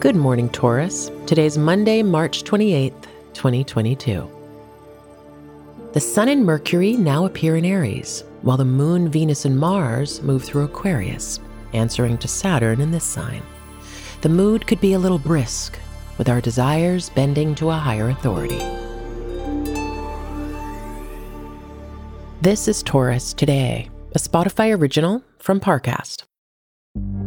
Good 0.00 0.16
morning, 0.16 0.48
Taurus. 0.48 1.10
Today's 1.26 1.58
Monday, 1.58 2.02
March 2.02 2.42
28th, 2.44 3.02
2022. 3.34 4.30
The 5.92 6.00
Sun 6.00 6.30
and 6.30 6.42
Mercury 6.42 6.94
now 6.96 7.26
appear 7.26 7.56
in 7.56 7.66
Aries, 7.66 8.24
while 8.40 8.56
the 8.56 8.64
Moon, 8.64 9.10
Venus, 9.10 9.44
and 9.44 9.58
Mars 9.58 10.22
move 10.22 10.42
through 10.42 10.64
Aquarius, 10.64 11.38
answering 11.74 12.16
to 12.16 12.28
Saturn 12.28 12.80
in 12.80 12.90
this 12.90 13.04
sign. 13.04 13.42
The 14.22 14.30
mood 14.30 14.66
could 14.66 14.80
be 14.80 14.94
a 14.94 14.98
little 14.98 15.18
brisk, 15.18 15.78
with 16.16 16.30
our 16.30 16.40
desires 16.40 17.10
bending 17.10 17.54
to 17.56 17.68
a 17.68 17.74
higher 17.74 18.08
authority. 18.08 18.56
This 22.40 22.68
is 22.68 22.82
Taurus 22.82 23.34
Today, 23.34 23.90
a 24.14 24.18
Spotify 24.18 24.74
original 24.74 25.22
from 25.38 25.60
Parcast. 25.60 26.22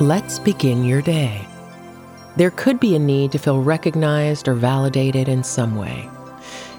Let's 0.00 0.40
begin 0.40 0.84
your 0.84 1.00
day. 1.02 1.46
There 2.34 2.50
could 2.50 2.80
be 2.80 2.96
a 2.96 2.98
need 2.98 3.30
to 3.30 3.38
feel 3.38 3.62
recognized 3.62 4.48
or 4.48 4.54
validated 4.54 5.28
in 5.28 5.44
some 5.44 5.76
way. 5.76 6.10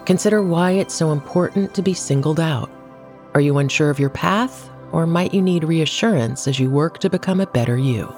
Consider 0.05 0.43
why 0.43 0.71
it's 0.71 0.93
so 0.93 1.13
important 1.13 1.73
to 1.75 1.81
be 1.81 1.93
singled 1.93 2.41
out. 2.41 2.69
Are 3.33 3.39
you 3.39 3.57
unsure 3.57 3.89
of 3.89 4.01
your 4.01 4.09
path, 4.09 4.69
or 4.91 5.07
might 5.07 5.33
you 5.33 5.41
need 5.41 5.63
reassurance 5.63 6.45
as 6.45 6.59
you 6.59 6.69
work 6.69 6.99
to 6.99 7.09
become 7.09 7.39
a 7.39 7.47
better 7.47 7.77
you? 7.77 8.13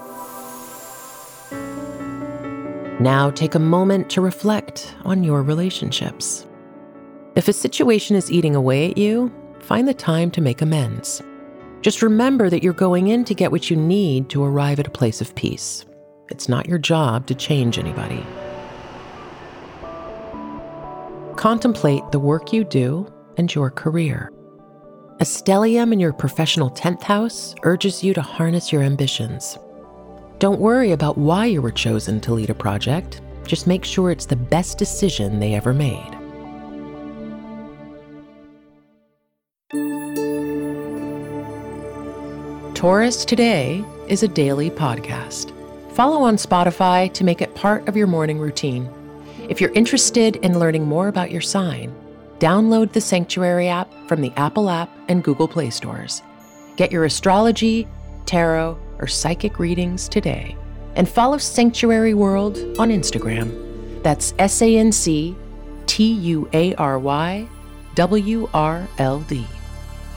Now 2.99 3.29
take 3.29 3.53
a 3.53 3.59
moment 3.59 4.09
to 4.09 4.21
reflect 4.21 4.95
on 5.05 5.23
your 5.23 5.43
relationships. 5.43 6.47
If 7.35 7.47
a 7.47 7.53
situation 7.53 8.15
is 8.15 8.31
eating 8.31 8.55
away 8.55 8.89
at 8.89 8.97
you, 8.97 9.31
find 9.59 9.87
the 9.87 9.93
time 9.93 10.31
to 10.31 10.41
make 10.41 10.63
amends. 10.63 11.21
Just 11.81 12.01
remember 12.01 12.49
that 12.49 12.63
you're 12.63 12.73
going 12.73 13.07
in 13.07 13.23
to 13.25 13.35
get 13.35 13.51
what 13.51 13.69
you 13.69 13.77
need 13.77 14.29
to 14.29 14.43
arrive 14.43 14.79
at 14.79 14.87
a 14.87 14.91
place 14.91 15.21
of 15.21 15.35
peace. 15.35 15.85
It's 16.29 16.49
not 16.49 16.67
your 16.67 16.79
job 16.79 17.27
to 17.27 17.35
change 17.35 17.77
anybody. 17.77 18.25
Contemplate 21.35 22.03
the 22.11 22.19
work 22.19 22.51
you 22.51 22.63
do 22.63 23.11
and 23.37 23.53
your 23.53 23.69
career. 23.69 24.31
A 25.19 25.23
stellium 25.23 25.93
in 25.93 25.99
your 25.99 26.13
professional 26.13 26.71
10th 26.71 27.03
house 27.03 27.55
urges 27.63 28.03
you 28.03 28.13
to 28.15 28.21
harness 28.21 28.71
your 28.71 28.81
ambitions. 28.81 29.57
Don't 30.39 30.59
worry 30.59 30.91
about 30.91 31.17
why 31.17 31.45
you 31.45 31.61
were 31.61 31.71
chosen 31.71 32.19
to 32.21 32.33
lead 32.33 32.49
a 32.49 32.55
project, 32.55 33.21
just 33.45 33.67
make 33.67 33.85
sure 33.85 34.11
it's 34.11 34.25
the 34.25 34.35
best 34.35 34.77
decision 34.77 35.39
they 35.39 35.53
ever 35.53 35.73
made. 35.73 36.16
Taurus 42.77 43.25
Today 43.25 43.83
is 44.07 44.21
a 44.21 44.27
daily 44.27 44.69
podcast. 44.69 45.51
Follow 45.93 46.21
on 46.21 46.35
Spotify 46.35 47.11
to 47.13 47.23
make 47.23 47.41
it 47.41 47.55
part 47.55 47.87
of 47.89 47.97
your 47.97 48.05
morning 48.05 48.37
routine. 48.37 48.87
If 49.49 49.59
you're 49.59 49.73
interested 49.73 50.35
in 50.35 50.59
learning 50.59 50.85
more 50.85 51.07
about 51.07 51.31
your 51.31 51.41
sign, 51.41 51.91
download 52.37 52.91
the 52.91 53.01
Sanctuary 53.01 53.67
app 53.67 53.91
from 54.07 54.21
the 54.21 54.31
Apple 54.37 54.69
app 54.69 54.91
and 55.07 55.23
Google 55.23 55.47
Play 55.47 55.71
stores. 55.71 56.21
Get 56.75 56.91
your 56.91 57.05
astrology, 57.05 57.87
tarot, 58.27 58.77
or 58.99 59.07
psychic 59.07 59.57
readings 59.57 60.07
today. 60.07 60.55
And 60.93 61.09
follow 61.09 61.39
Sanctuary 61.39 62.13
World 62.13 62.59
on 62.77 62.89
Instagram. 62.89 64.03
That's 64.03 64.35
S 64.37 64.61
A 64.61 64.77
N 64.77 64.91
C 64.91 65.35
T 65.87 66.13
U 66.13 66.47
A 66.53 66.75
R 66.75 66.99
Y 66.99 67.47
W 67.95 68.47
R 68.53 68.87
L 68.99 69.21
D. 69.21 69.47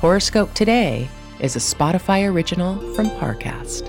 Horoscope 0.03 0.53
Today 0.53 1.09
is 1.41 1.57
a 1.57 1.59
Spotify 1.59 2.31
original 2.31 2.77
from 2.95 3.07
Parcast. 3.11 3.89